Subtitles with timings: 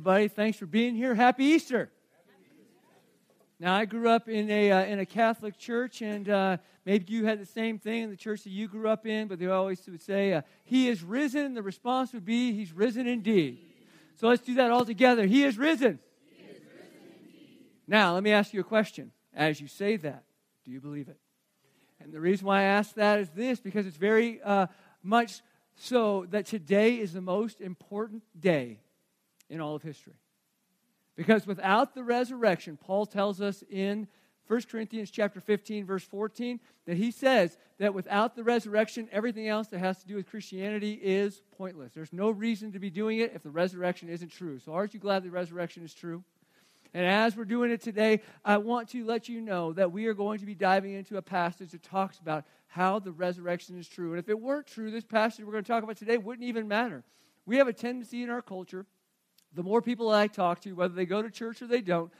[0.00, 0.28] everybody.
[0.28, 1.14] Thanks for being here.
[1.14, 1.90] Happy Easter.
[3.58, 6.56] Now, I grew up in a, uh, in a Catholic church, and uh,
[6.86, 9.38] maybe you had the same thing in the church that you grew up in, but
[9.38, 11.52] they always would say, uh, He is risen.
[11.52, 13.58] The response would be, He's risen indeed.
[14.16, 15.26] So let's do that all together.
[15.26, 15.98] He is risen.
[16.34, 19.12] He is risen now, let me ask you a question.
[19.34, 20.24] As you say that,
[20.64, 21.18] do you believe it?
[22.00, 24.68] And the reason why I ask that is this because it's very uh,
[25.02, 25.42] much
[25.76, 28.80] so that today is the most important day
[29.50, 30.14] in all of history.
[31.16, 34.08] Because without the resurrection, Paul tells us in
[34.46, 39.68] 1 Corinthians chapter 15 verse 14 that he says that without the resurrection everything else
[39.68, 41.92] that has to do with Christianity is pointless.
[41.92, 44.58] There's no reason to be doing it if the resurrection isn't true.
[44.58, 46.24] So aren't you glad the resurrection is true?
[46.92, 50.14] And as we're doing it today, I want to let you know that we are
[50.14, 54.10] going to be diving into a passage that talks about how the resurrection is true.
[54.10, 56.66] And if it weren't true, this passage we're going to talk about today wouldn't even
[56.66, 57.04] matter.
[57.46, 58.86] We have a tendency in our culture
[59.54, 62.12] the more people I talk to, whether they go to church or they don't,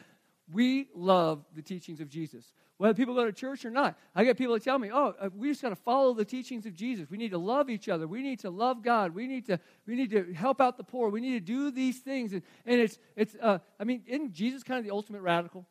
[0.52, 2.52] we love the teachings of Jesus.
[2.76, 5.28] Whether people go to church or not, I get people that tell me, "Oh, uh,
[5.36, 7.10] we just got to follow the teachings of Jesus.
[7.10, 8.08] We need to love each other.
[8.08, 9.14] We need to love God.
[9.14, 11.10] We need to we need to help out the poor.
[11.10, 14.62] We need to do these things." And, and it's it's uh, I mean, isn't Jesus
[14.62, 15.66] kind of the ultimate radical?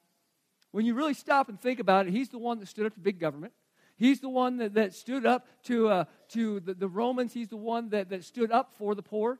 [0.71, 2.99] When you really stop and think about it, he's the one that stood up to
[2.99, 3.53] big government.
[3.99, 7.33] He's the one that, that stood up to, uh, to the, the Romans.
[7.33, 9.39] He's the one that, that stood up for the poor.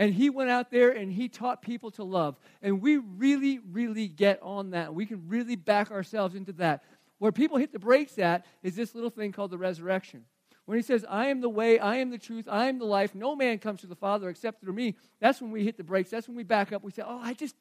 [0.00, 2.38] And he went out there and he taught people to love.
[2.62, 4.94] And we really, really get on that.
[4.94, 6.82] We can really back ourselves into that.
[7.18, 10.24] Where people hit the brakes at is this little thing called the resurrection.
[10.64, 13.14] When he says, I am the way, I am the truth, I am the life,
[13.14, 16.08] no man comes to the Father except through me, that's when we hit the brakes.
[16.08, 16.82] That's when we back up.
[16.82, 17.54] We say, Oh, I just,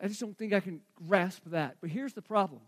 [0.00, 1.78] I just don't think I can grasp that.
[1.80, 2.60] But here's the problem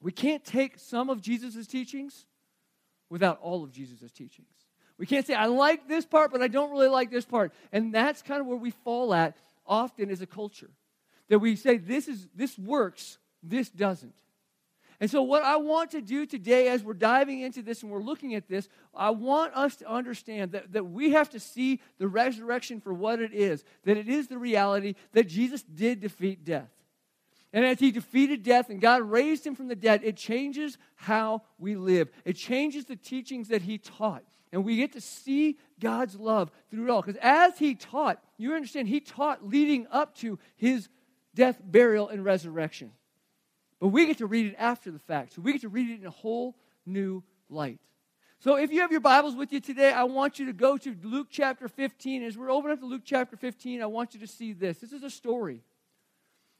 [0.00, 2.26] we can't take some of Jesus' teachings
[3.08, 4.48] without all of Jesus' teachings.
[4.98, 7.52] We can't say, I like this part, but I don't really like this part.
[7.72, 9.36] And that's kind of where we fall at
[9.66, 10.70] often as a culture.
[11.28, 14.14] That we say, this, is, this works, this doesn't.
[15.02, 18.02] And so, what I want to do today, as we're diving into this and we're
[18.02, 22.06] looking at this, I want us to understand that, that we have to see the
[22.06, 26.70] resurrection for what it is, that it is the reality that Jesus did defeat death.
[27.52, 31.42] And as he defeated death and God raised him from the dead, it changes how
[31.58, 32.08] we live.
[32.24, 34.22] It changes the teachings that he taught.
[34.52, 37.00] And we get to see God's love through it all.
[37.00, 40.88] Because as he taught, you understand, he taught leading up to his
[41.34, 42.92] death, burial, and resurrection.
[43.80, 45.32] But we get to read it after the fact.
[45.34, 47.80] So we get to read it in a whole new light.
[48.40, 50.96] So if you have your Bibles with you today, I want you to go to
[51.02, 52.22] Luke chapter 15.
[52.22, 54.78] As we're opening up to Luke chapter 15, I want you to see this.
[54.78, 55.62] This is a story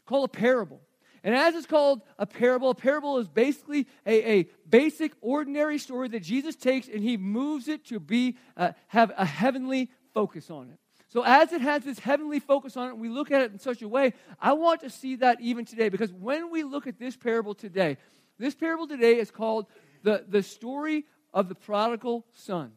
[0.07, 0.81] called a parable.
[1.25, 6.09] And as it's called a parable, a parable is basically a, a basic, ordinary story
[6.09, 10.71] that Jesus takes and he moves it to be uh, have a heavenly focus on
[10.71, 10.79] it.
[11.09, 13.83] So as it has this heavenly focus on it, we look at it in such
[13.83, 17.17] a way, I want to see that even today because when we look at this
[17.17, 17.99] parable today,
[18.39, 19.67] this parable today is called
[20.03, 22.73] the, the story of the prodigal son.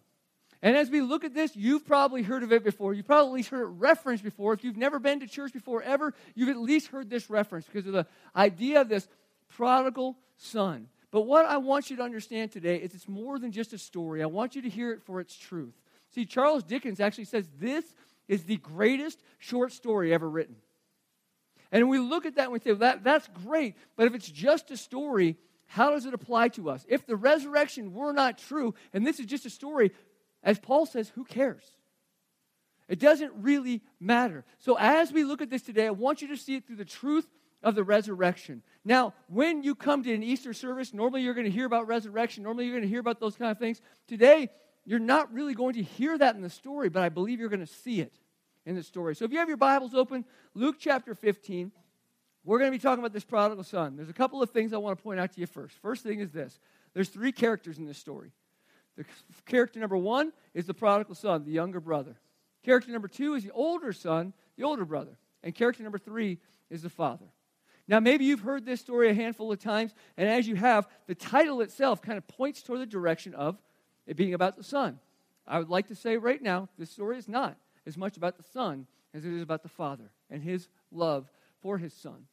[0.66, 2.96] And as we look at this, you've probably heard of it before.
[2.96, 4.52] You've probably at least heard it referenced before.
[4.52, 7.86] If you've never been to church before ever, you've at least heard this reference because
[7.86, 9.08] of the idea of this
[9.48, 10.88] prodigal son.
[11.12, 14.24] But what I want you to understand today is it's more than just a story.
[14.24, 15.76] I want you to hear it for its truth.
[16.16, 17.86] See, Charles Dickens actually says this
[18.28, 20.56] is the greatest short story ever written.
[21.72, 24.32] And we look at that and we say, well, that, that's great, but if it's
[24.32, 25.38] just a story,
[25.68, 26.84] how does it apply to us?
[26.90, 29.92] If the resurrection were not true, and this is just a story,
[30.46, 31.64] as Paul says, who cares?
[32.88, 34.46] It doesn't really matter.
[34.60, 36.86] So, as we look at this today, I want you to see it through the
[36.86, 37.28] truth
[37.64, 38.62] of the resurrection.
[38.86, 42.44] Now, when you come to an Easter service, normally you're going to hear about resurrection.
[42.44, 43.82] Normally you're going to hear about those kind of things.
[44.08, 44.50] Today,
[44.86, 47.66] you're not really going to hear that in the story, but I believe you're going
[47.66, 48.14] to see it
[48.68, 49.16] in the story.
[49.16, 51.72] So, if you have your Bibles open, Luke chapter 15,
[52.44, 53.96] we're going to be talking about this prodigal son.
[53.96, 55.76] There's a couple of things I want to point out to you first.
[55.80, 56.60] First thing is this
[56.94, 58.32] there's three characters in this story.
[58.98, 59.06] The
[59.46, 62.16] character number one is the prodigal son, the younger brother.
[62.64, 65.18] Character number two is the older son, the older brother.
[65.44, 66.40] And character number three
[66.70, 67.26] is the father.
[67.88, 71.14] Now, maybe you've heard this story a handful of times, and as you have, the
[71.14, 73.62] title itself kind of points toward the direction of
[74.08, 75.00] it being about the son.
[75.46, 78.44] I would like to say right now, this story is not as much about the
[78.44, 81.30] son as it is about the father and his love
[81.62, 82.26] for his son.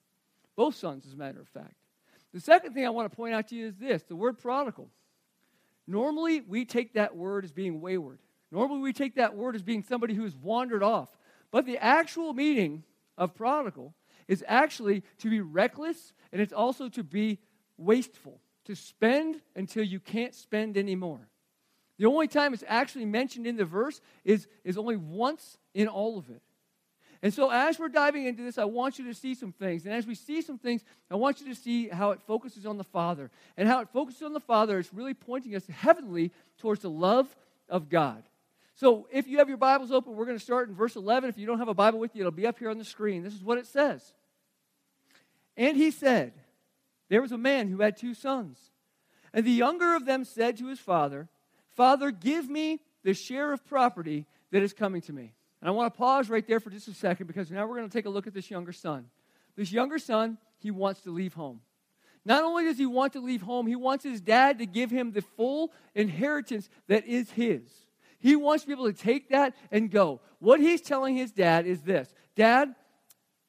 [0.57, 1.75] Both sons, as a matter of fact.
[2.33, 4.89] The second thing I want to point out to you is this the word prodigal.
[5.87, 8.21] Normally, we take that word as being wayward.
[8.51, 11.09] Normally, we take that word as being somebody who has wandered off.
[11.51, 12.85] But the actual meaning
[13.19, 13.95] of prodigal
[14.29, 17.39] is actually to be reckless and it's also to be
[17.77, 21.29] wasteful, to spend until you can't spend anymore.
[21.99, 26.19] The only time it's actually mentioned in the verse is, is only once in all
[26.19, 26.43] of it.
[27.23, 29.85] And so, as we're diving into this, I want you to see some things.
[29.85, 32.79] And as we see some things, I want you to see how it focuses on
[32.79, 33.31] the Father.
[33.57, 37.35] And how it focuses on the Father is really pointing us heavenly towards the love
[37.69, 38.25] of God.
[38.75, 41.31] So, if you have your Bibles open, we're going to start in verse 11.
[41.31, 43.23] If you don't have a Bible with you, it'll be up here on the screen.
[43.23, 44.15] This is what it says.
[45.57, 46.33] And he said,
[47.09, 48.59] There was a man who had two sons.
[49.33, 51.29] And the younger of them said to his father,
[51.69, 55.33] Father, give me the share of property that is coming to me.
[55.63, 57.89] And I want to pause right there for just a second because now we're going
[57.89, 59.07] to take a look at this younger son.
[59.55, 61.61] This younger son, he wants to leave home.
[62.25, 65.13] Not only does he want to leave home, he wants his dad to give him
[65.13, 67.63] the full inheritance that is his.
[68.19, 70.21] He wants to be able to take that and go.
[70.41, 72.75] What he's telling his dad is this Dad,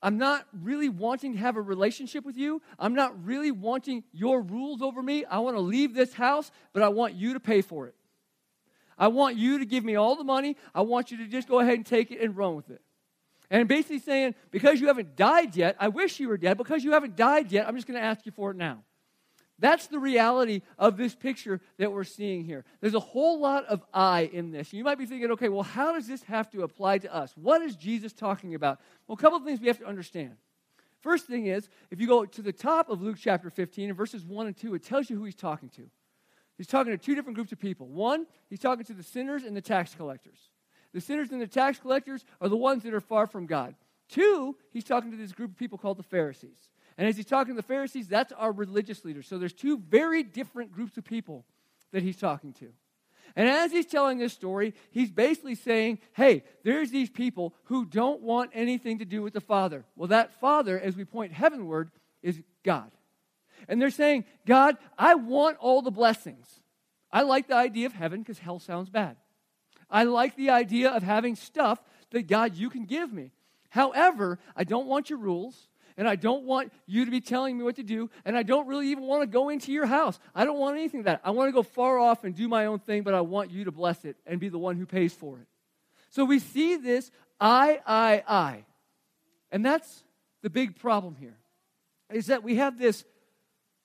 [0.04, 2.62] I'm not really wanting to have a relationship with you.
[2.78, 5.26] I'm not really wanting your rules over me.
[5.26, 7.96] I want to leave this house, but I want you to pay for it.
[8.98, 10.58] I want you to give me all the money.
[10.74, 12.82] I want you to just go ahead and take it and run with it.
[13.50, 16.58] And basically saying, because you haven't died yet, I wish you were dead.
[16.58, 18.84] Because you haven't died yet, I'm just going to ask you for it now.
[19.60, 22.66] That's the reality of this picture that we're seeing here.
[22.82, 24.74] There's a whole lot of I in this.
[24.74, 27.34] You might be thinking, okay, well, how does this have to apply to us?
[27.38, 28.80] What is Jesus talking about?
[29.08, 30.36] Well, a couple of things we have to understand.
[31.02, 34.26] First thing is, if you go to the top of Luke chapter 15, in verses
[34.26, 35.90] 1 and 2, it tells you who he's talking to.
[36.58, 37.88] He's talking to two different groups of people.
[37.88, 40.38] One, he's talking to the sinners and the tax collectors.
[40.94, 43.76] The sinners and the tax collectors are the ones that are far from God.
[44.10, 46.70] Two, he's talking to this group of people called the Pharisees.
[46.98, 49.28] And as he's talking to the Pharisees, that's our religious leaders.
[49.28, 51.46] So there's two very different groups of people
[51.92, 52.70] that he's talking to.
[53.36, 58.22] And as he's telling this story, he's basically saying, hey, there's these people who don't
[58.22, 59.86] want anything to do with the Father.
[59.96, 61.90] Well, that Father, as we point heavenward,
[62.22, 62.92] is God.
[63.68, 66.48] And they're saying, God, I want all the blessings.
[67.12, 69.18] I like the idea of heaven because hell sounds bad.
[69.90, 71.80] I like the idea of having stuff
[72.12, 73.32] that, God, you can give me.
[73.70, 75.68] However, I don't want your rules,
[75.98, 78.68] and I don't want you to be telling me what to do, and I don't
[78.68, 80.20] really even want to go into your house.
[80.34, 81.22] I don't want anything that.
[81.24, 83.66] I want to go far off and do my own thing, but I want you
[83.66, 85.48] to bless it and be the one who pays for it.
[86.10, 88.66] So we see this I, I, I.
[89.52, 90.04] And that's
[90.42, 91.38] the big problem here,
[92.12, 93.06] is that we have this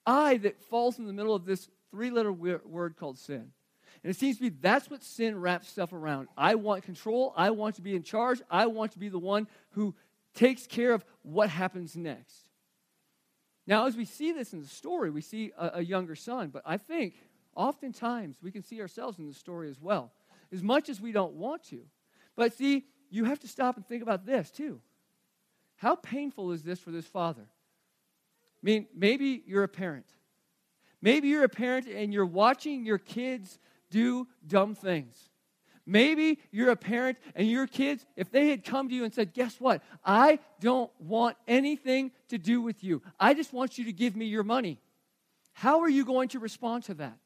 [0.08, 3.52] I that falls in the middle of this three letter word called sin.
[4.02, 6.28] And it seems to be that's what sin wraps stuff around.
[6.36, 7.34] I want control.
[7.36, 8.40] I want to be in charge.
[8.50, 9.94] I want to be the one who
[10.34, 12.48] takes care of what happens next.
[13.66, 16.62] Now, as we see this in the story, we see a, a younger son, but
[16.64, 17.14] I think
[17.54, 20.10] oftentimes we can see ourselves in the story as well,
[20.50, 21.82] as much as we don't want to.
[22.34, 24.80] But see, you have to stop and think about this too.
[25.76, 27.46] How painful is this for this father?
[28.68, 30.04] I mean, maybe you're a parent.
[31.00, 33.58] Maybe you're a parent and you're watching your kids
[33.90, 35.30] do dumb things.
[35.86, 39.32] Maybe you're a parent and your kids, if they had come to you and said,
[39.32, 39.82] Guess what?
[40.04, 43.00] I don't want anything to do with you.
[43.18, 44.78] I just want you to give me your money.
[45.54, 47.16] How are you going to respond to that?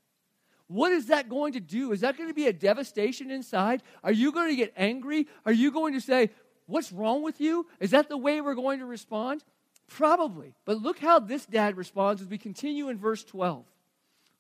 [0.69, 1.91] What is that going to do?
[1.91, 3.83] Is that going to be a devastation inside?
[4.05, 5.27] Are you going to get angry?
[5.44, 6.31] Are you going to say,
[6.67, 7.67] What's wrong with you?
[7.81, 9.43] Is that the way we're going to respond?
[9.93, 10.55] Probably.
[10.65, 13.65] But look how this dad responds as we continue in verse 12.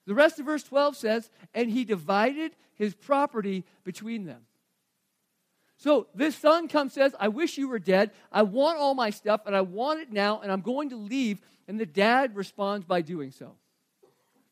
[0.06, 4.42] The rest of verse 12 says, And he divided his property between them.
[5.76, 8.12] So this son comes, says, I wish you were dead.
[8.30, 11.40] I want all my stuff, and I want it now, and I'm going to leave.
[11.68, 13.56] And the dad responds by doing so.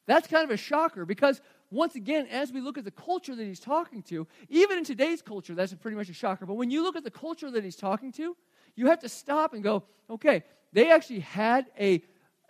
[0.07, 1.41] That's kind of a shocker because,
[1.71, 5.23] once again, as we look at the culture that he's talking to, even in today's
[5.23, 6.47] culture, that's pretty much a shocker.
[6.47, 8.37] But when you look at the culture that he's talking to,
[8.75, 12.03] you have to stop and go, okay, they actually had a,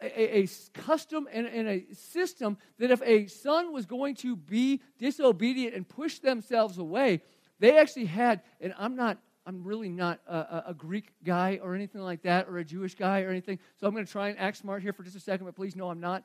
[0.03, 4.81] a, a custom and, and, a system that if a son was going to be
[4.99, 7.23] disobedient and push themselves away,
[7.59, 12.03] they actually had, and I'm not, I'm really not a, a, Greek guy or anything
[12.03, 13.59] like that, or a Jewish guy or anything.
[13.79, 15.77] So I'm going to try and act smart here for just a second, but please
[15.77, 16.25] know I'm not.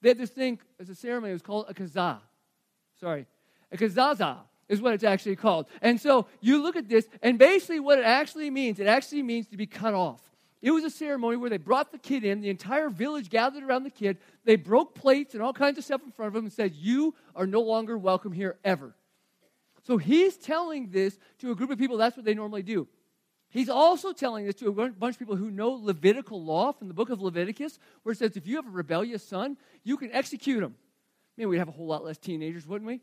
[0.00, 2.20] They had this thing as a ceremony, it was called a kazah.
[3.00, 3.26] Sorry,
[3.70, 5.66] a kazaza is what it's actually called.
[5.80, 9.46] And so you look at this, and basically what it actually means, it actually means
[9.48, 10.20] to be cut off.
[10.60, 13.84] It was a ceremony where they brought the kid in, the entire village gathered around
[13.84, 14.18] the kid.
[14.44, 17.14] They broke plates and all kinds of stuff in front of him and said, You
[17.36, 18.94] are no longer welcome here ever.
[19.86, 22.88] So he's telling this to a group of people, that's what they normally do.
[23.50, 26.94] He's also telling this to a bunch of people who know Levitical law from the
[26.94, 30.62] book of Leviticus, where it says if you have a rebellious son, you can execute
[30.62, 30.74] him.
[31.36, 33.00] Man, we'd have a whole lot less teenagers, wouldn't we?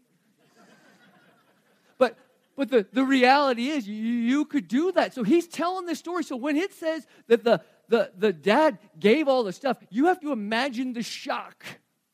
[1.97, 2.17] but
[2.55, 5.13] but the, the reality is, you, you could do that.
[5.13, 6.23] So he's telling this story.
[6.23, 10.21] So when it says that the, the, the dad gave all the stuff, you have
[10.21, 11.65] to imagine the shock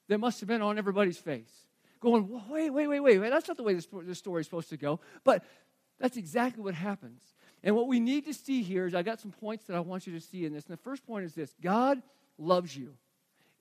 [0.07, 1.51] that must have been on everybody's face.
[1.99, 3.29] Going, wait, wait, wait, wait, wait.
[3.29, 4.99] That's not the way this, this story is supposed to go.
[5.23, 5.43] But
[5.99, 7.21] that's exactly what happens.
[7.63, 10.07] And what we need to see here is I got some points that I want
[10.07, 10.65] you to see in this.
[10.65, 12.01] And the first point is this God
[12.39, 12.95] loves you,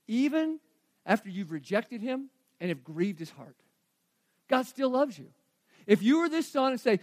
[0.08, 0.58] even
[1.04, 3.56] after you've rejected him and have grieved his heart.
[4.48, 5.28] God still loves you.
[5.86, 7.00] If you were this son and say,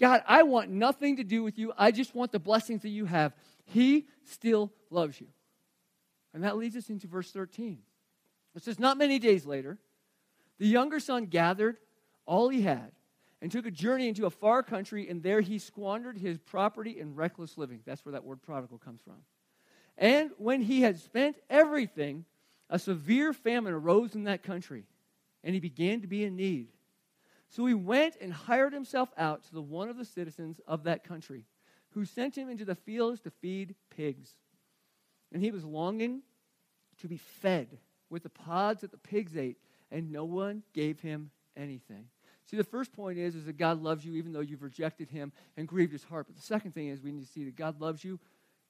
[0.00, 3.04] God, I want nothing to do with you, I just want the blessings that you
[3.04, 5.28] have, he still loves you.
[6.34, 7.78] And that leads us into verse 13.
[8.54, 9.78] It says, Not many days later,
[10.58, 11.76] the younger son gathered
[12.26, 12.92] all he had
[13.40, 17.14] and took a journey into a far country, and there he squandered his property in
[17.14, 17.80] reckless living.
[17.84, 19.16] That's where that word prodigal comes from.
[19.98, 22.24] And when he had spent everything,
[22.70, 24.84] a severe famine arose in that country,
[25.44, 26.68] and he began to be in need.
[27.52, 31.04] So he went and hired himself out to the one of the citizens of that
[31.04, 31.44] country,
[31.90, 34.30] who sent him into the fields to feed pigs.
[35.32, 36.22] And he was longing
[37.02, 37.76] to be fed
[38.08, 39.58] with the pods that the pigs ate,
[39.90, 42.06] and no one gave him anything.
[42.46, 45.30] See, the first point is, is that God loves you even though you've rejected him
[45.58, 46.28] and grieved his heart.
[46.28, 48.18] But the second thing is we need to see that God loves you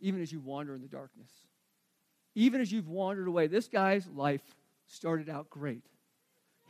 [0.01, 1.31] even as you wander in the darkness.
[2.35, 3.47] Even as you've wandered away.
[3.47, 4.43] This guy's life
[4.89, 5.85] started out great.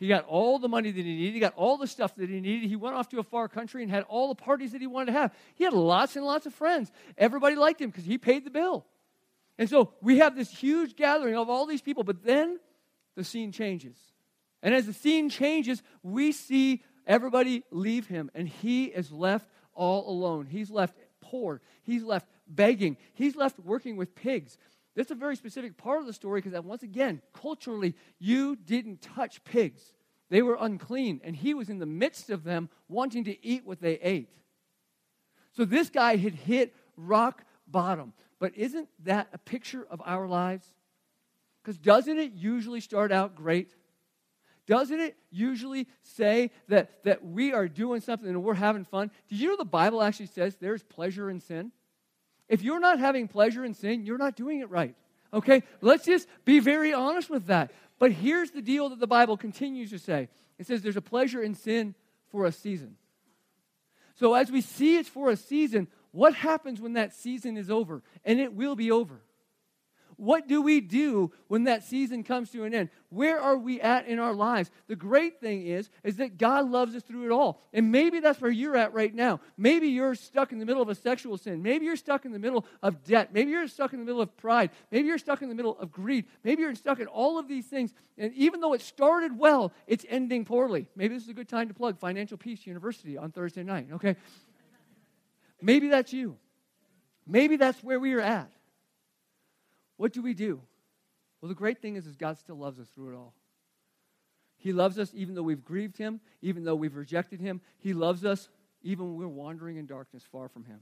[0.02, 1.34] He got all the money that he needed.
[1.34, 2.68] He got all the stuff that he needed.
[2.68, 5.06] He went off to a far country and had all the parties that he wanted
[5.06, 5.32] to have.
[5.54, 6.90] He had lots and lots of friends.
[7.16, 8.84] Everybody liked him because he paid the bill.
[9.58, 12.58] And so we have this huge gathering of all these people, but then
[13.14, 13.96] the scene changes.
[14.60, 20.10] And as the scene changes, we see everybody leave him, and he is left all
[20.10, 20.46] alone.
[20.46, 21.60] He's left poor.
[21.84, 22.96] He's left begging.
[23.14, 24.58] He's left working with pigs.
[24.94, 29.42] That's a very specific part of the story because, once again, culturally, you didn't touch
[29.44, 29.82] pigs.
[30.28, 33.80] They were unclean, and he was in the midst of them wanting to eat what
[33.80, 34.30] they ate.
[35.52, 38.12] So this guy had hit rock bottom.
[38.38, 40.66] But isn't that a picture of our lives?
[41.62, 43.74] Because doesn't it usually start out great?
[44.66, 49.10] Doesn't it usually say that, that we are doing something and we're having fun?
[49.28, 51.72] Did you know the Bible actually says there's pleasure in sin?
[52.48, 54.94] If you're not having pleasure in sin, you're not doing it right.
[55.32, 55.62] Okay?
[55.80, 57.72] Let's just be very honest with that.
[57.98, 61.42] But here's the deal that the Bible continues to say it says there's a pleasure
[61.42, 61.94] in sin
[62.30, 62.96] for a season.
[64.14, 68.02] So as we see it's for a season, what happens when that season is over?
[68.24, 69.20] And it will be over.
[70.16, 72.90] What do we do when that season comes to an end?
[73.08, 74.70] Where are we at in our lives?
[74.86, 77.62] The great thing is is that God loves us through it all.
[77.72, 79.40] And maybe that's where you're at right now.
[79.56, 81.62] Maybe you're stuck in the middle of a sexual sin.
[81.62, 83.32] Maybe you're stuck in the middle of debt.
[83.32, 84.70] Maybe you're stuck in the middle of pride.
[84.90, 86.26] Maybe you're stuck in the middle of greed.
[86.44, 87.92] Maybe you're stuck in all of these things.
[88.16, 90.88] And even though it started well, it's ending poorly.
[90.96, 94.16] Maybe this is a good time to plug Financial Peace University on Thursday night, okay?
[95.60, 96.36] Maybe that's you.
[97.26, 98.50] Maybe that's where we are at.
[100.02, 100.60] What do we do?
[101.40, 103.34] Well, the great thing is, is God still loves us through it all.
[104.56, 107.60] He loves us even though we've grieved him, even though we've rejected him.
[107.78, 108.48] He loves us
[108.82, 110.80] even when we're wandering in darkness far from him.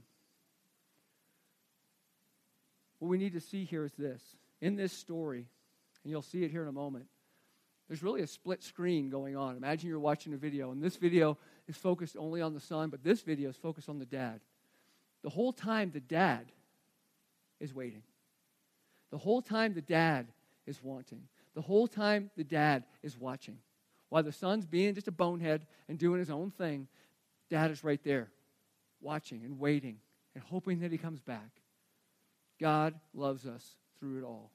[2.97, 4.23] What we need to see here is this.
[4.59, 5.45] In this story,
[6.03, 7.05] and you'll see it here in a moment,
[7.87, 9.55] there's really a split screen going on.
[9.55, 11.37] Imagine you're watching a video, and this video
[11.67, 14.39] is focused only on the son, but this video is focused on the dad.
[15.21, 16.51] The whole time, the dad
[17.59, 18.01] is waiting.
[19.11, 20.27] The whole time the dad
[20.65, 21.23] is wanting.
[21.53, 23.57] The whole time the dad is watching.
[24.09, 26.87] While the son's being just a bonehead and doing his own thing,
[27.49, 28.29] dad is right there,
[29.01, 29.97] watching and waiting
[30.33, 31.61] and hoping that he comes back.
[32.59, 34.51] God loves us through it all.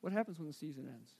[0.00, 1.10] What happens when the season ends?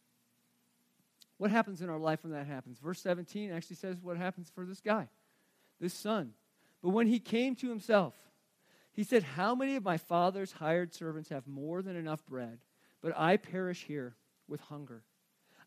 [1.38, 2.78] What happens in our life when that happens?
[2.78, 5.08] Verse 17 actually says what happens for this guy,
[5.80, 6.32] this son.
[6.82, 8.14] But when he came to himself,
[8.96, 12.58] he said, How many of my father's hired servants have more than enough bread,
[13.02, 14.16] but I perish here
[14.48, 15.04] with hunger?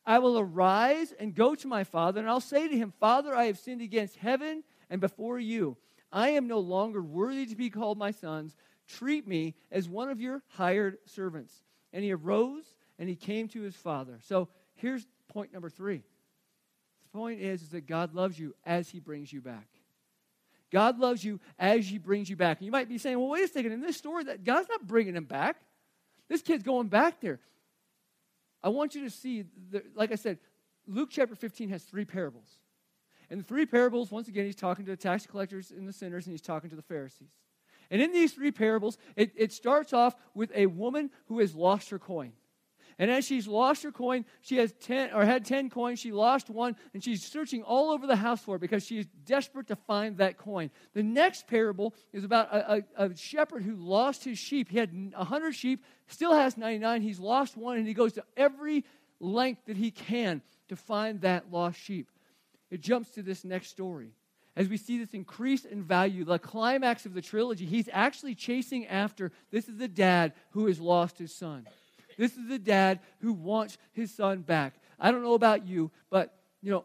[0.04, 3.46] I will arise and go to my father, and I'll say to him, Father, I
[3.46, 5.78] have sinned against heaven and before you.
[6.12, 8.56] I am no longer worthy to be called my sons.
[8.88, 11.54] Treat me as one of your hired servants.
[11.94, 12.64] And he arose
[12.98, 14.18] and he came to his father.
[14.24, 16.02] So here's point number three.
[17.04, 19.68] The point is, is that God loves you as he brings you back.
[20.72, 22.60] God loves you as He brings you back.
[22.60, 24.86] And you might be saying, well, wait a second, in this story, that God's not
[24.86, 25.58] bringing him back.
[26.28, 27.40] This kid's going back there.
[28.64, 30.38] I want you to see, the, like I said,
[30.88, 32.48] Luke chapter 15 has three parables.
[33.30, 36.26] And the three parables, once again, he's talking to the tax collectors and the sinners,
[36.26, 37.30] and he's talking to the Pharisees.
[37.92, 41.90] And in these three parables, it, it starts off with a woman who has lost
[41.90, 42.34] her coin.
[43.00, 46.50] And as she's lost her coin, she has 10 or had 10 coins, she lost
[46.50, 49.78] one, and she's searching all over the house for it because she is desperate to
[49.78, 50.70] find that coin.
[50.94, 54.70] The next parable is about a, a, a shepherd who lost his sheep.
[54.70, 57.02] He had 100 sheep, still has 99.
[57.02, 58.84] He's lost one, and he goes to every
[59.22, 62.12] length that he can to find that lost sheep.
[62.70, 64.12] It jumps to this next story.
[64.58, 68.86] as we see this increase in value, the climax of the trilogy, he's actually chasing
[68.88, 71.66] after this is the dad who has lost his son.
[72.20, 74.74] This is the dad who wants his son back.
[75.00, 76.84] I don't know about you, but you know,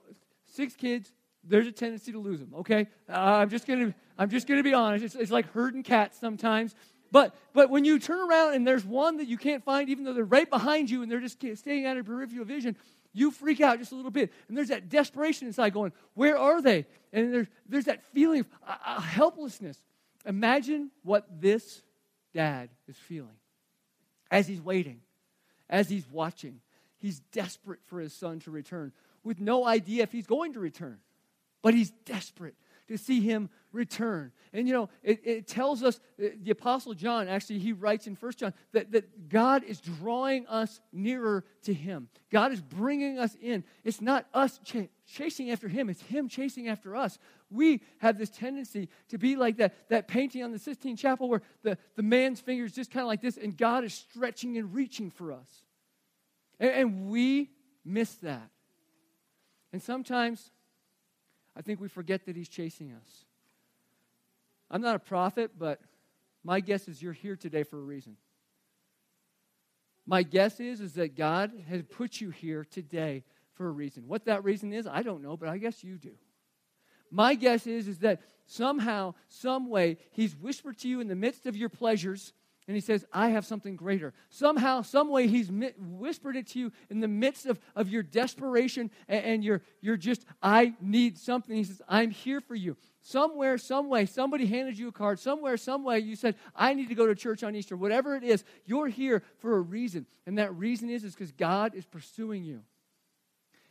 [0.52, 1.12] six kids,
[1.42, 2.54] there's a tendency to lose them.
[2.60, 5.04] Okay, uh, I'm just gonna I'm just gonna be honest.
[5.04, 6.76] It's, it's like herding cats sometimes.
[7.10, 10.12] But but when you turn around and there's one that you can't find, even though
[10.12, 12.76] they're right behind you and they're just staying out of peripheral vision,
[13.12, 14.32] you freak out just a little bit.
[14.46, 16.86] And there's that desperation inside going, Where are they?
[17.12, 19.78] And there's, there's that feeling of uh, uh, helplessness.
[20.26, 21.82] Imagine what this
[22.32, 23.36] dad is feeling
[24.30, 25.00] as he's waiting,
[25.68, 26.60] as he's watching.
[26.98, 28.92] He's desperate for his son to return
[29.24, 30.98] with no idea if he's going to return,
[31.62, 32.54] but he's desperate
[32.88, 34.30] to see him return.
[34.52, 38.14] And you know, it, it, tells us, uh, the Apostle John, actually, he writes in
[38.14, 42.08] First John, that, that God is drawing us nearer to him.
[42.30, 43.64] God is bringing us in.
[43.84, 47.18] It's not us ch- chasing after him, it's him chasing after us.
[47.54, 51.42] We have this tendency to be like that, that painting on the Sistine Chapel where
[51.62, 54.74] the, the man's finger is just kind of like this, and God is stretching and
[54.74, 55.48] reaching for us.
[56.58, 57.50] and, and we
[57.84, 58.50] miss that.
[59.72, 60.50] And sometimes
[61.56, 63.24] I think we forget that He's chasing us.
[64.70, 65.80] I'm not a prophet, but
[66.42, 68.16] my guess is you're here today for a reason.
[70.06, 74.08] My guess is, is that God has put you here today for a reason.
[74.08, 76.14] What that reason is, I don't know, but I guess you do.
[77.14, 81.46] My guess is, is that somehow, some way, He's whispered to you in the midst
[81.46, 82.32] of your pleasures
[82.66, 84.14] and he says, I have something greater.
[84.30, 88.90] Somehow, some way, he's whispered it to you in the midst of, of your desperation
[89.06, 91.54] and, and you're, just, I need something.
[91.54, 92.78] He says, I'm here for you.
[93.02, 95.18] Somewhere, some way, somebody handed you a card.
[95.18, 97.76] Somewhere, some way, you said, I need to go to church on Easter.
[97.76, 100.06] Whatever it is, you're here for a reason.
[100.24, 102.62] And that reason is because God is pursuing you.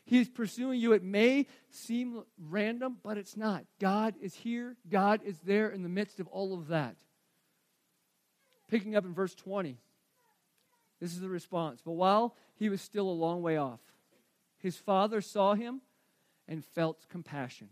[0.06, 0.94] He is pursuing you.
[0.94, 3.64] It may seem random, but it's not.
[3.80, 4.76] God is here.
[4.90, 6.98] God is there in the midst of all of that.
[8.70, 9.78] Picking up in verse 20,
[11.00, 11.82] this is the response.
[11.84, 13.80] But while he was still a long way off,
[14.58, 15.82] his father saw him
[16.48, 17.70] and felt compassion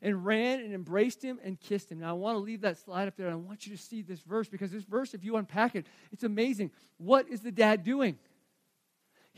[0.00, 2.00] and ran and embraced him and kissed him.
[2.00, 4.20] Now, I want to leave that slide up there I want you to see this
[4.20, 6.70] verse because this verse, if you unpack it, it's amazing.
[6.98, 8.18] What is the dad doing?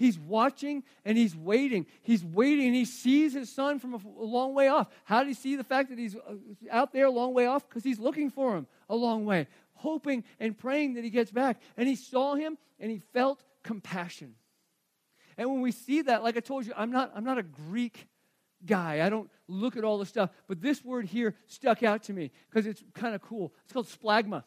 [0.01, 1.85] He's watching and he's waiting.
[2.01, 4.89] He's waiting and he sees his son from a, long way off.
[5.05, 6.37] How did he see the fact that he's uh,
[6.71, 7.69] out there a long way off?
[7.69, 11.61] Because he's looking for him a long way hoping and praying that he gets back.
[11.77, 14.37] And he saw him and he felt compassion.
[15.37, 18.09] And when we see that, like I told you, I'm not, I'm not a Greek
[18.65, 19.05] guy.
[19.05, 20.31] I don't look at all the stuff.
[20.49, 23.53] But this word here stuck out to me because it's kind of cool.
[23.65, 24.45] It's called splagma.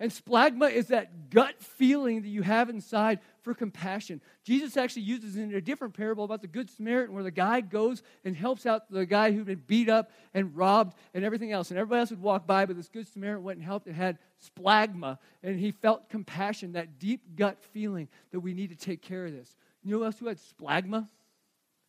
[0.00, 4.20] And splagma is that gut feeling that you have inside for compassion.
[4.42, 8.02] Jesus actually uses in a different parable about the Good Samaritan, where the guy goes
[8.24, 11.70] and helps out the guy who'd been beat up and robbed and everything else.
[11.70, 14.18] And everybody else would walk by, but this Good Samaritan went and helped and had
[14.42, 15.18] splagma.
[15.42, 19.32] And he felt compassion, that deep gut feeling that we need to take care of
[19.32, 19.56] this.
[19.82, 21.08] You know who else who had splagma?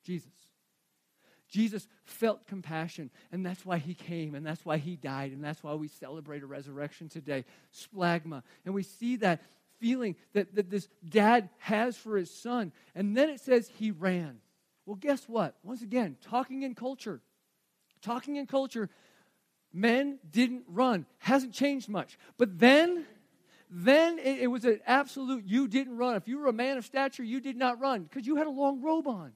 [0.04, 0.30] Jesus.
[1.56, 5.64] Jesus felt compassion, and that's why he came, and that's why he died, and that's
[5.64, 7.46] why we celebrate a resurrection today.
[7.74, 8.44] Splagma.
[8.66, 9.42] And we see that
[9.80, 12.74] feeling that, that this dad has for his son.
[12.94, 14.40] And then it says he ran.
[14.86, 15.56] Well, guess what?
[15.64, 17.22] Once again, talking in culture.
[18.02, 18.90] Talking in culture,
[19.72, 21.06] men didn't run.
[21.20, 22.18] Hasn't changed much.
[22.38, 23.06] But then,
[23.72, 26.18] then it, it was an absolute you didn't run.
[26.18, 28.52] If you were a man of stature, you did not run because you had a
[28.52, 29.32] long robe on.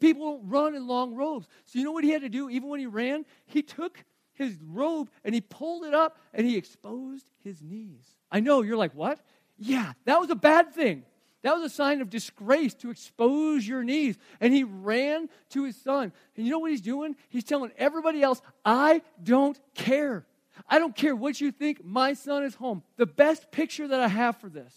[0.00, 1.46] People don't run in long robes.
[1.66, 3.24] So you know what he had to do even when he ran?
[3.46, 8.06] He took his robe and he pulled it up and he exposed his knees.
[8.30, 9.20] I know, you're like, what?
[9.58, 11.04] Yeah, that was a bad thing.
[11.42, 14.16] That was a sign of disgrace to expose your knees.
[14.40, 16.12] And he ran to his son.
[16.36, 17.16] And you know what he's doing?
[17.28, 20.24] He's telling everybody else, I don't care.
[20.68, 21.84] I don't care what you think.
[21.84, 22.82] My son is home.
[22.96, 24.72] The best picture that I have for this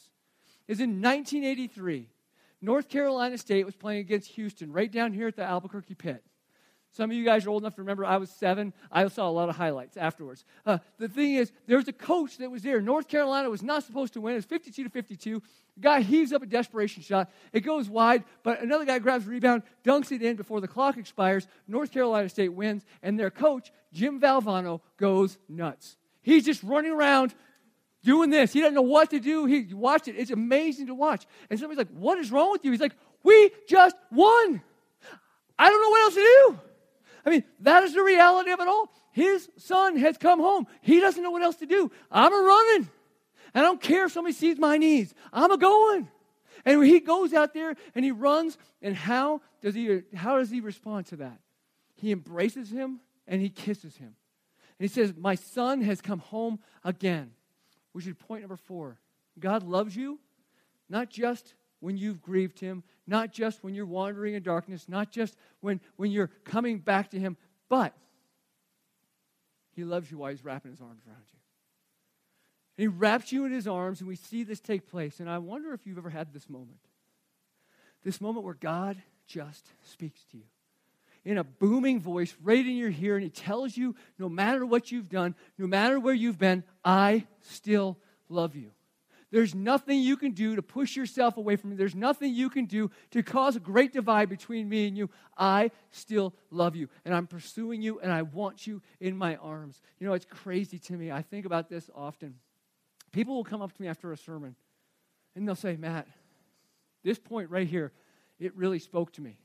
[0.68, 2.10] is in 1983.
[2.66, 6.24] North Carolina State was playing against Houston right down here at the Albuquerque pit.
[6.94, 8.74] Some of you guys are old enough to remember I was seven.
[8.92, 10.46] I saw a lot of highlights afterwards.
[10.66, 12.82] Uh, the thing is, there was a coach that was there.
[12.82, 14.34] North Carolina was not supposed to win.
[14.34, 15.44] It was 52 to 52.
[15.76, 17.30] The guy heaves up a desperation shot.
[17.54, 20.98] It goes wide, but another guy grabs a rebound, dunks it in before the clock
[20.98, 21.48] expires.
[21.68, 25.98] North Carolina State wins, and their coach, Jim Valvano, goes nuts.
[26.24, 27.36] He's just running around
[28.06, 28.54] doing this.
[28.54, 29.46] He doesn't know what to do.
[29.46, 30.16] He watched it.
[30.18, 31.26] It's amazing to watch.
[31.50, 32.72] And somebody's like, What is wrong with you?
[32.72, 34.62] He's like, We just won.
[35.58, 36.60] I don't know what else to do.
[37.26, 38.90] I mean, that is the reality of it all.
[39.12, 40.68] His son has come home.
[40.82, 41.92] He doesn't know what else to do.
[42.12, 42.90] I'm a running.
[43.54, 45.14] I don't care if somebody sees my knees.
[45.34, 46.10] I'm a going.
[46.66, 50.62] And he goes out there and he runs, and how does he how does he
[50.62, 51.40] respond to that?
[51.96, 54.16] He embraces him and he kisses him.
[54.78, 57.32] And he says, My son has come home again.
[57.96, 59.00] Which is point number four.
[59.40, 60.20] God loves you,
[60.90, 65.38] not just when you've grieved him, not just when you're wandering in darkness, not just
[65.62, 67.38] when, when you're coming back to him,
[67.70, 67.94] but
[69.72, 71.40] he loves you while he's wrapping his arms around you.
[72.78, 75.22] And he wraps you in his arms, and we see this take place.
[75.22, 76.82] And I wonder if you've ever had this moment.
[78.04, 80.44] This moment where God just speaks to you
[81.26, 84.92] in a booming voice right in your ear, and he tells you no matter what
[84.92, 87.98] you've done, no matter where you've been, I still
[88.30, 88.72] love you.
[89.32, 91.76] There's nothing you can do to push yourself away from me.
[91.76, 95.10] There's nothing you can do to cause a great divide between me and you.
[95.38, 99.82] I still love you, and I'm pursuing you, and I want you in my arms.
[100.00, 101.12] You know, it's crazy to me.
[101.12, 102.36] I think about this often.
[103.12, 104.56] People will come up to me after a sermon,
[105.36, 106.08] and they'll say, Matt,
[107.04, 107.92] this point right here,
[108.40, 109.38] it really spoke to me.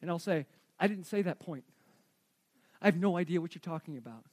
[0.00, 0.46] And I'll say,
[0.78, 1.64] I didn't say that point.
[2.80, 4.24] I have no idea what you're talking about.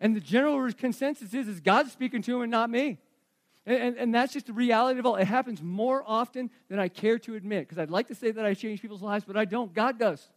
[0.00, 2.98] And the general consensus is, is God's speaking to him and not me.
[3.64, 5.16] And, and, and that's just the reality of all.
[5.16, 8.44] It happens more often than I care to admit because I'd like to say that
[8.44, 9.72] I change people's lives, but I don't.
[9.72, 10.28] God does.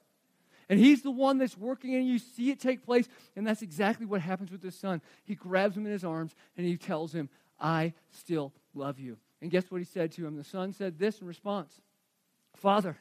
[0.69, 3.08] And He's the one that's working, and you see it take place.
[3.36, 5.01] And that's exactly what happens with His son.
[5.25, 7.29] He grabs him in his arms and he tells him,
[7.60, 9.17] I still love you.
[9.41, 10.38] And guess what he said to him?
[10.38, 11.82] The son said this in response
[12.55, 12.97] Father,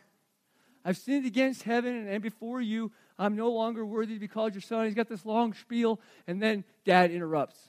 [0.89, 2.91] I've sinned against heaven and before you.
[3.19, 4.87] I'm no longer worthy to be called your son.
[4.87, 7.61] He's got this long spiel, and then dad interrupts.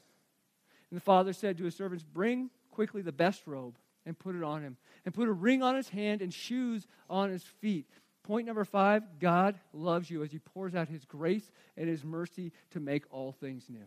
[0.89, 4.43] And the father said to his servants, Bring quickly the best robe and put it
[4.43, 7.89] on him, and put a ring on his hand and shoes on his feet.
[8.23, 12.53] Point number five God loves you as he pours out his grace and his mercy
[12.71, 13.83] to make all things new.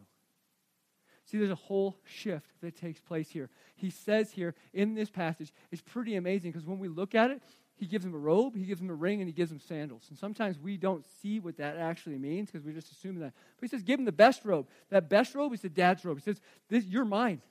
[1.25, 3.49] See, there's a whole shift that takes place here.
[3.77, 7.40] He says here in this passage, it's pretty amazing because when we look at it,
[7.83, 10.05] he gives him a robe, he gives him a ring, and he gives him sandals.
[10.09, 13.33] And sometimes we don't see what that actually means because we just assume that.
[13.57, 14.68] But he says, give him the best robe.
[14.90, 16.18] That best robe is the dad's robe.
[16.18, 17.42] He says, this, You're mine.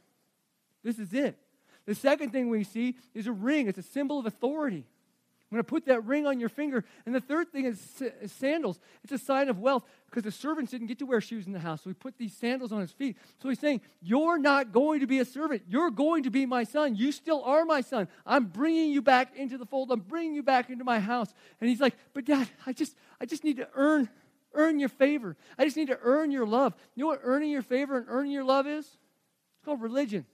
[0.84, 1.38] This is it.
[1.86, 4.86] The second thing we see is a ring, it's a symbol of authority.
[5.52, 6.86] I'm going to put that ring on your finger.
[7.06, 8.80] And the third thing is, sandals.
[9.04, 11.60] It's a sign of wealth because the servants didn't get to wear shoes in the
[11.60, 11.82] house.
[11.84, 13.18] So he put these sandals on his feet.
[13.42, 15.64] So he's saying, You're not going to be a servant.
[15.68, 16.96] You're going to be my son.
[16.96, 18.08] You still are my son.
[18.26, 19.92] I'm bringing you back into the fold.
[19.92, 21.34] I'm bringing you back into my house.
[21.60, 24.08] And he's like, But dad, I just, I just need to earn,
[24.54, 25.36] earn your favor.
[25.58, 26.76] I just need to earn your love.
[26.96, 28.86] You know what earning your favor and earning your love is?
[28.86, 30.26] It's called religion.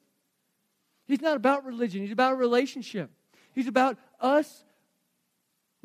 [1.08, 3.10] He's not about religion, he's about relationship.
[3.54, 4.64] He's about us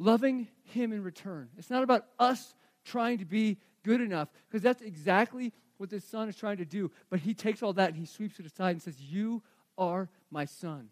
[0.03, 1.49] loving Him in return.
[1.57, 6.29] It's not about us trying to be good enough, because that's exactly what this son
[6.29, 6.91] is trying to do.
[7.11, 9.43] But he takes all that and he sweeps it aside and says, You
[9.77, 10.89] are my son.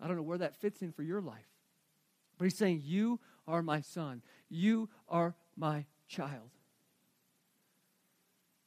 [0.00, 1.48] I don't know where that fits in for your life.
[2.38, 4.22] But he's saying, You are my son.
[4.48, 6.50] You are my child.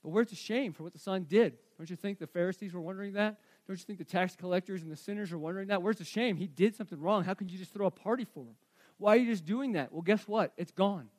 [0.04, 1.58] But where's the shame for what the son did?
[1.78, 3.40] Don't you think the Pharisees were wondering that?
[3.66, 5.82] Don't you think the tax collectors and the sinners are wondering that?
[5.82, 6.36] Where's the shame?
[6.36, 7.24] He did something wrong.
[7.24, 8.56] How can you just throw a party for him?
[9.04, 9.92] Why are you just doing that?
[9.92, 10.54] Well, guess what?
[10.56, 11.10] It's gone.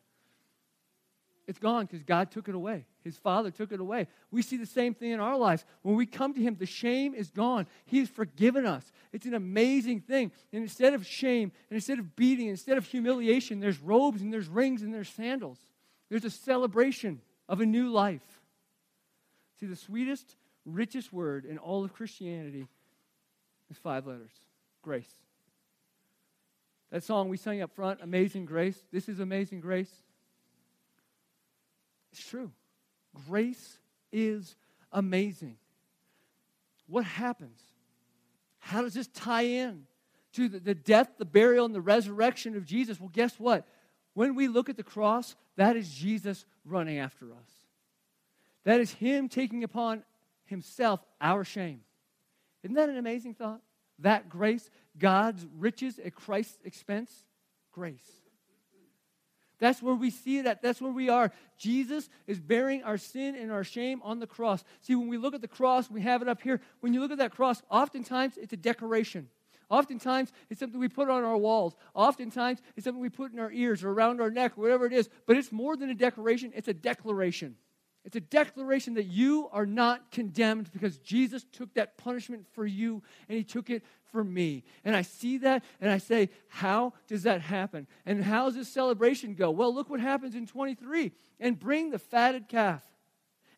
[1.46, 2.86] It's gone because God took it away.
[3.02, 4.06] His Father took it away.
[4.30, 5.66] We see the same thing in our lives.
[5.82, 7.66] When we come to Him, the shame is gone.
[7.84, 8.90] He's forgiven us.
[9.12, 10.32] It's an amazing thing.
[10.50, 14.48] And instead of shame, and instead of beating, instead of humiliation, there's robes and there's
[14.48, 15.58] rings and there's sandals.
[16.08, 17.20] There's a celebration
[17.50, 18.40] of a new life.
[19.60, 22.66] See, the sweetest, richest word in all of Christianity
[23.70, 24.32] is five letters
[24.80, 25.23] grace.
[26.94, 29.90] That song we sang up front, Amazing Grace, this is Amazing Grace.
[32.12, 32.52] It's true.
[33.26, 33.80] Grace
[34.12, 34.54] is
[34.92, 35.56] amazing.
[36.86, 37.60] What happens?
[38.60, 39.88] How does this tie in
[40.34, 43.00] to the, the death, the burial, and the resurrection of Jesus?
[43.00, 43.66] Well, guess what?
[44.12, 47.50] When we look at the cross, that is Jesus running after us.
[48.62, 50.04] That is Him taking upon
[50.44, 51.80] Himself our shame.
[52.62, 53.62] Isn't that an amazing thought?
[54.00, 57.10] That grace, God's riches at Christ's expense,
[57.72, 58.24] grace.
[59.60, 60.62] That's where we see that.
[60.62, 61.32] That's where we are.
[61.56, 64.64] Jesus is bearing our sin and our shame on the cross.
[64.80, 66.60] See, when we look at the cross, we have it up here.
[66.80, 69.28] When you look at that cross, oftentimes it's a decoration.
[69.70, 71.76] Oftentimes it's something we put on our walls.
[71.94, 75.08] Oftentimes it's something we put in our ears or around our neck, whatever it is.
[75.26, 77.56] But it's more than a decoration, it's a declaration.
[78.04, 83.02] It's a declaration that you are not condemned because Jesus took that punishment for you
[83.28, 84.62] and he took it for me.
[84.84, 87.86] And I see that and I say, how does that happen?
[88.04, 89.50] And how does this celebration go?
[89.50, 91.12] Well, look what happens in 23.
[91.40, 92.82] And bring the fatted calf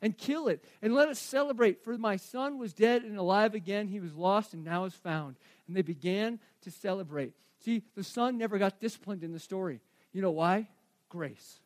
[0.01, 1.83] and kill it and let us celebrate.
[1.83, 3.89] For my son was dead and alive again.
[3.89, 5.37] He was lost and now is found.
[5.67, 7.33] And they began to celebrate.
[7.65, 9.81] See, the son never got disciplined in the story.
[10.13, 10.69] You know why?
[11.09, 11.59] Grace.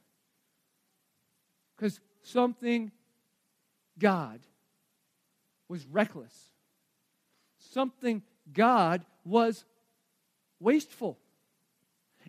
[1.77, 2.90] Because something
[3.98, 4.40] God
[5.68, 6.35] was reckless.
[7.59, 9.64] Something God was
[10.59, 11.18] wasteful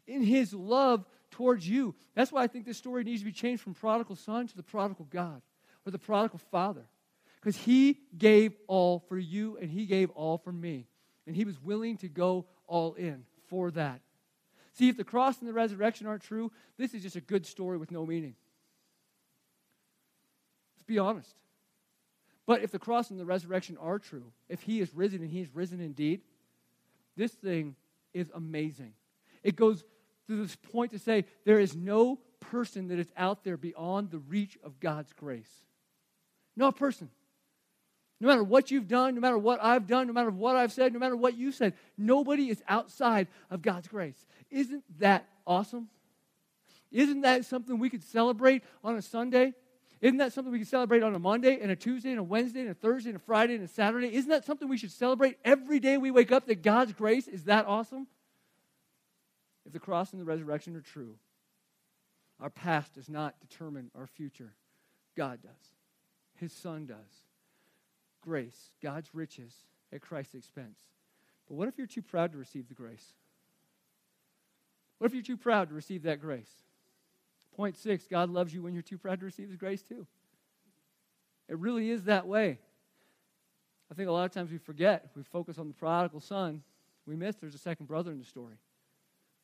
[0.07, 1.95] in his love towards you.
[2.15, 4.63] That's why I think this story needs to be changed from prodigal son to the
[4.63, 5.41] prodigal God
[5.85, 6.85] or the prodigal father.
[7.39, 10.87] Because he gave all for you and he gave all for me.
[11.25, 14.01] And he was willing to go all in for that.
[14.73, 17.77] See, if the cross and the resurrection aren't true, this is just a good story
[17.77, 18.35] with no meaning.
[20.91, 21.33] Be honest.
[22.45, 25.39] But if the cross and the resurrection are true, if he is risen and he
[25.39, 26.19] is risen indeed,
[27.15, 27.77] this thing
[28.13, 28.91] is amazing.
[29.41, 29.85] It goes
[30.27, 34.17] to this point to say there is no person that is out there beyond the
[34.17, 35.49] reach of God's grace.
[36.57, 37.09] No person.
[38.19, 40.91] No matter what you've done, no matter what I've done, no matter what I've said,
[40.91, 44.25] no matter what you said, nobody is outside of God's grace.
[44.49, 45.87] Isn't that awesome?
[46.91, 49.53] Isn't that something we could celebrate on a Sunday?
[50.01, 52.61] Isn't that something we can celebrate on a Monday and a Tuesday and a Wednesday
[52.61, 54.13] and a Thursday and a Friday and a Saturday?
[54.13, 57.43] Isn't that something we should celebrate every day we wake up that God's grace is
[57.43, 58.07] that awesome?
[59.65, 61.17] If the cross and the resurrection are true,
[62.39, 64.53] our past does not determine our future.
[65.15, 65.51] God does.
[66.37, 66.97] His Son does.
[68.21, 69.53] Grace, God's riches
[69.93, 70.79] at Christ's expense.
[71.47, 73.13] But what if you're too proud to receive the grace?
[74.97, 76.49] What if you're too proud to receive that grace?
[77.55, 80.07] Point six God loves you when you're too proud to receive His grace, too.
[81.47, 82.59] It really is that way.
[83.91, 86.63] I think a lot of times we forget, we focus on the prodigal son,
[87.05, 88.55] we miss there's a second brother in the story.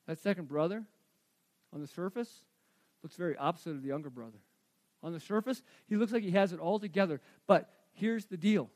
[0.08, 0.86] That second brother,
[1.74, 2.44] on the surface,
[3.04, 4.38] looks very opposite of the younger brother.
[5.04, 7.20] On the surface, he looks like he has it all together.
[7.46, 8.70] But here's the deal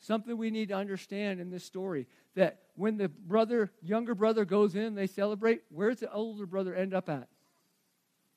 [0.00, 4.74] something we need to understand in this story that when the brother, younger brother goes
[4.74, 7.28] in, they celebrate, where's the older brother end up at?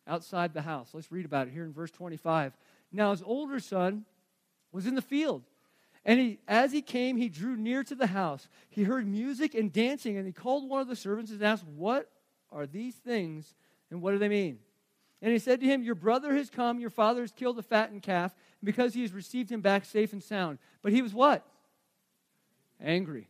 [0.07, 0.89] Outside the house.
[0.93, 2.53] Let's read about it here in verse 25.
[2.91, 4.05] Now, his older son
[4.71, 5.43] was in the field.
[6.05, 8.47] And he, as he came, he drew near to the house.
[8.69, 12.09] He heard music and dancing, and he called one of the servants and asked, What
[12.49, 13.55] are these things,
[13.91, 14.59] and what do they mean?
[15.21, 18.03] And he said to him, Your brother has come, your father has killed a fattened
[18.03, 20.59] calf, because he has received him back safe and sound.
[20.81, 21.45] But he was what?
[22.81, 23.27] Angry.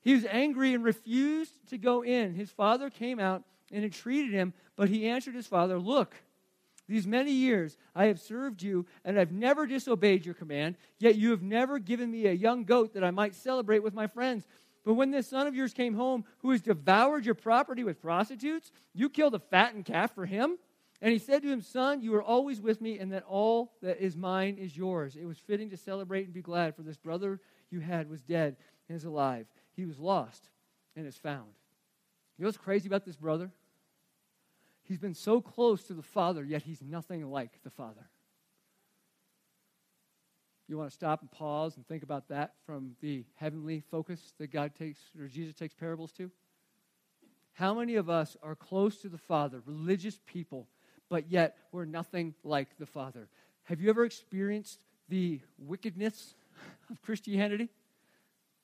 [0.00, 2.34] He was angry and refused to go in.
[2.34, 6.14] His father came out and entreated him, but he answered his father, Look,
[6.88, 11.30] these many years I have served you, and I've never disobeyed your command, yet you
[11.30, 14.46] have never given me a young goat that I might celebrate with my friends.
[14.84, 18.72] But when this son of yours came home, who has devoured your property with prostitutes,
[18.92, 20.58] you killed a fattened calf for him?
[21.00, 24.00] And he said to him, Son, you are always with me, and that all that
[24.00, 25.16] is mine is yours.
[25.16, 28.56] It was fitting to celebrate and be glad, for this brother you had was dead
[28.88, 29.46] and is alive.
[29.74, 30.48] He was lost
[30.94, 31.50] and is found.
[32.38, 33.50] You know what's crazy about this brother?
[34.84, 38.08] He's been so close to the Father, yet he's nothing like the Father.
[40.68, 44.52] You want to stop and pause and think about that from the heavenly focus that
[44.52, 46.30] God takes or Jesus takes parables to?
[47.52, 50.68] How many of us are close to the Father, religious people,
[51.10, 53.28] but yet we're nothing like the Father?
[53.64, 56.34] Have you ever experienced the wickedness
[56.90, 57.68] of Christianity?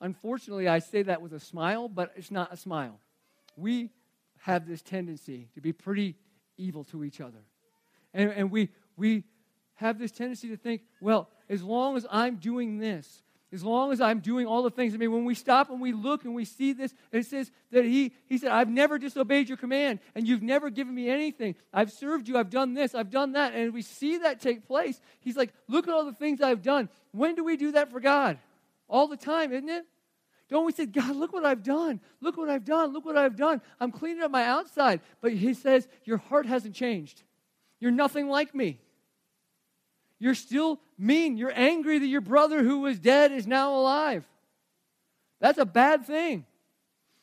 [0.01, 3.01] Unfortunately, I say that with a smile, but it's not a smile.
[3.57, 3.91] We
[4.39, 6.17] have this tendency to be pretty
[6.57, 7.39] evil to each other.
[8.15, 9.25] And, and we, we
[9.75, 13.23] have this tendency to think, well, as long as I'm doing this,
[13.53, 14.93] as long as I'm doing all the things.
[14.93, 17.85] I mean, when we stop and we look and we see this, it says that
[17.85, 21.55] he, he said, I've never disobeyed your command, and you've never given me anything.
[21.73, 23.55] I've served you, I've done this, I've done that.
[23.55, 25.01] And we see that take place.
[25.21, 26.89] He's like, Look at all the things I've done.
[27.13, 28.39] When do we do that for God?
[28.89, 29.87] All the time, isn't it?
[30.49, 32.01] Don't we say, God, look what I've done.
[32.21, 32.93] Look what I've done.
[32.93, 33.61] Look what I've done.
[33.81, 35.01] I'm cleaning up my outside.
[35.21, 37.23] But he says, Your heart hasn't changed.
[37.81, 38.81] You're nothing like me.
[40.19, 41.37] You're still mean.
[41.37, 44.25] You're angry that your brother who was dead is now alive.
[45.41, 46.45] That's a bad thing.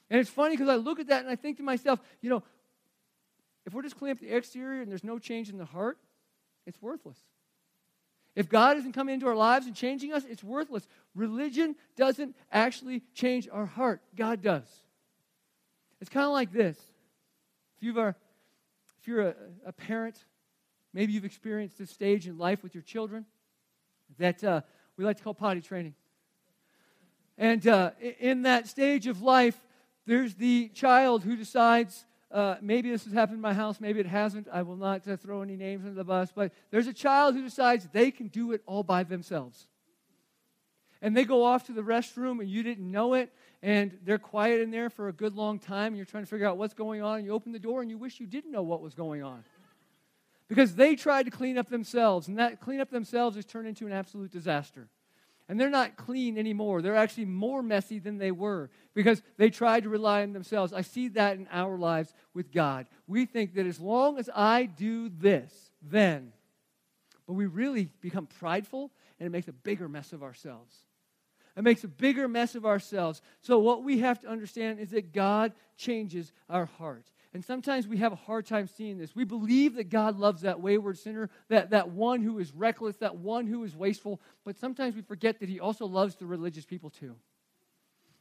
[0.10, 2.44] And it's funny because I look at that and I think to myself, you know,
[3.66, 5.98] if we're just cleaning up the exterior and there's no change in the heart,
[6.68, 7.18] it's worthless.
[8.36, 10.88] If God isn't coming into our lives and changing us, it's worthless.
[11.14, 14.68] Religion doesn't actually change our heart, God does.
[16.02, 16.78] It's kind of like this.
[17.78, 18.16] If, you've a,
[19.00, 20.18] if you're a, a parent
[20.96, 23.26] Maybe you've experienced this stage in life with your children
[24.18, 24.62] that uh,
[24.96, 25.94] we like to call potty training.
[27.38, 29.62] And uh, in that stage of life,
[30.08, 34.06] there's the child who decides, uh, maybe this has happened in my house, maybe it
[34.06, 34.50] hasn't.
[34.52, 37.88] I will not throw any names under the bus, but there's a child who decides
[37.94, 39.68] they can do it all by themselves.
[41.02, 43.32] And they go off to the restroom and you didn't know it,
[43.64, 46.46] and they're quiet in there for a good long time, and you're trying to figure
[46.46, 48.64] out what's going on, and you open the door and you wish you didn't know
[48.64, 49.42] what was going on.
[50.50, 53.86] because they tried to clean up themselves, and that clean up themselves has turned into
[53.86, 54.90] an absolute disaster.
[55.48, 56.82] And they're not clean anymore.
[56.82, 60.74] They're actually more messy than they were because they tried to rely on themselves.
[60.74, 62.88] I see that in our lives with God.
[63.06, 65.54] We think that as long as I do this,
[65.84, 66.34] then.
[67.28, 70.76] But we really become prideful, and it makes a bigger mess of ourselves.
[71.56, 73.22] It makes a bigger mess of ourselves.
[73.42, 77.06] So, what we have to understand is that God changes our heart.
[77.36, 79.14] And sometimes we have a hard time seeing this.
[79.14, 83.18] We believe that God loves that wayward sinner, that, that one who is reckless, that
[83.18, 86.90] one who is wasteful, but sometimes we forget that He also loves the religious people
[86.90, 87.18] too.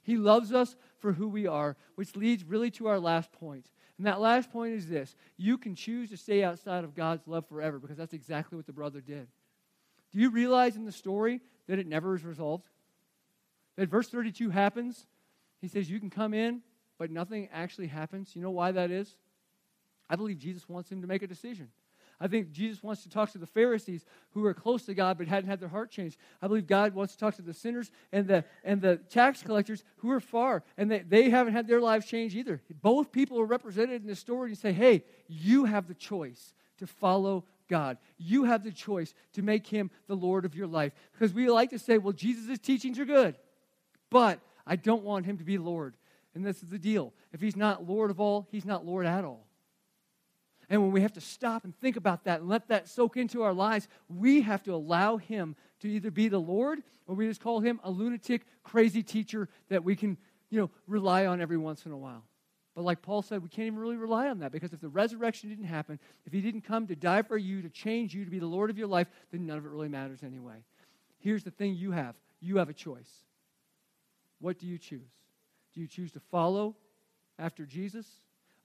[0.02, 3.70] He loves us for who we are, which leads really to our last point.
[3.98, 7.46] And that last point is this you can choose to stay outside of God's love
[7.46, 9.28] forever because that's exactly what the brother did.
[10.12, 12.66] Do you realize in the story that it never is resolved?
[13.76, 15.06] That verse 32 happens.
[15.60, 16.62] He says, You can come in,
[16.98, 18.34] but nothing actually happens.
[18.34, 19.16] You know why that is?
[20.08, 21.68] I believe Jesus wants him to make a decision.
[22.20, 25.26] I think Jesus wants to talk to the Pharisees who are close to God but
[25.26, 26.16] hadn't had their heart changed.
[26.40, 29.82] I believe God wants to talk to the sinners and the, and the tax collectors
[29.96, 32.62] who are far and they, they haven't had their lives changed either.
[32.82, 36.86] Both people are represented in this story and say, hey, you have the choice to
[36.86, 37.98] follow God.
[38.16, 40.92] You have the choice to make him the Lord of your life.
[41.12, 43.36] Because we like to say, well, Jesus' teachings are good,
[44.10, 45.96] but I don't want him to be Lord.
[46.34, 47.12] And this is the deal.
[47.32, 49.46] If he's not Lord of all, he's not Lord at all.
[50.68, 53.42] And when we have to stop and think about that and let that soak into
[53.42, 57.40] our lives, we have to allow him to either be the Lord or we just
[57.40, 60.16] call him a lunatic, crazy teacher that we can,
[60.50, 62.24] you know, rely on every once in a while.
[62.74, 65.48] But like Paul said, we can't even really rely on that because if the resurrection
[65.48, 68.40] didn't happen, if he didn't come to die for you, to change you, to be
[68.40, 70.64] the Lord of your life, then none of it really matters anyway.
[71.18, 73.10] Here's the thing you have you have a choice.
[74.40, 75.10] What do you choose?
[75.74, 76.76] Do you choose to follow
[77.38, 78.06] after Jesus?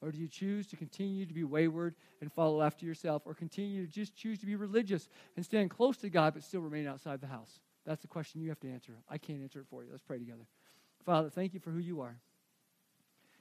[0.01, 3.23] Or do you choose to continue to be wayward and follow after yourself?
[3.25, 6.61] Or continue to just choose to be religious and stand close to God but still
[6.61, 7.59] remain outside the house?
[7.85, 8.93] That's the question you have to answer.
[9.09, 9.89] I can't answer it for you.
[9.91, 10.45] Let's pray together.
[11.05, 12.15] Father, thank you for who you are.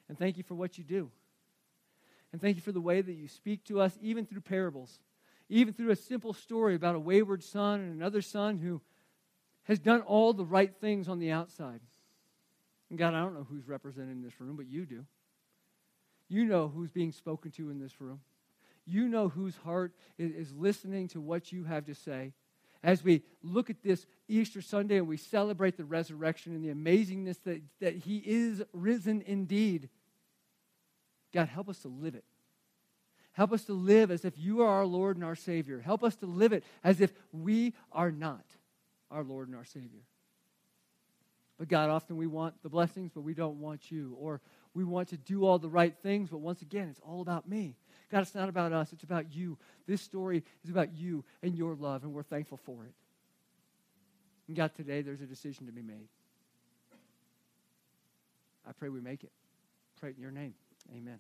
[0.09, 1.11] And thank you for what you do.
[2.33, 5.01] And thank you for the way that you speak to us, even through parables,
[5.49, 8.81] even through a simple story about a wayward son and another son who
[9.65, 11.81] has done all the right things on the outside.
[12.95, 15.05] God, I don't know who's represented in this room, but you do.
[16.29, 18.21] You know who's being spoken to in this room.
[18.87, 22.33] You know whose heart is, listening to what you have to say.
[22.83, 27.43] As we look at this Easter Sunday and we celebrate the resurrection and the amazingness
[27.45, 29.91] that, that He is risen indeed,
[31.35, 32.25] God, help us to live it.
[33.33, 35.81] Help us to live as if you are our Lord and our Savior.
[35.81, 38.45] Help us to live it as if we are not
[39.11, 40.03] our Lord and our Savior.
[41.59, 44.17] But God, often we want the blessings, but we don't want you.
[44.21, 44.41] Or
[44.75, 47.77] we want to do all the right things, but once again, it's all about me.
[48.11, 49.59] God, it's not about us, it's about you.
[49.87, 52.95] This story is about you and your love, and we're thankful for it.
[54.47, 56.09] And God, today there's a decision to be made.
[58.67, 59.33] I pray we make it.
[59.99, 60.55] Pray it in your name.
[60.95, 61.19] Amen.